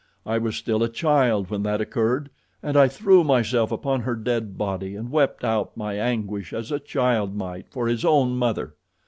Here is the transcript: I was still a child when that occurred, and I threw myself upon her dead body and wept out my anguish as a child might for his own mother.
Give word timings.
I 0.25 0.39
was 0.39 0.55
still 0.55 0.81
a 0.81 0.89
child 0.89 1.51
when 1.51 1.61
that 1.61 1.79
occurred, 1.79 2.31
and 2.63 2.75
I 2.75 2.87
threw 2.87 3.23
myself 3.23 3.71
upon 3.71 4.01
her 4.01 4.15
dead 4.15 4.57
body 4.57 4.95
and 4.95 5.11
wept 5.11 5.43
out 5.43 5.77
my 5.77 5.93
anguish 5.99 6.53
as 6.53 6.71
a 6.71 6.79
child 6.79 7.35
might 7.35 7.67
for 7.69 7.87
his 7.87 8.03
own 8.03 8.35
mother. 8.35 8.73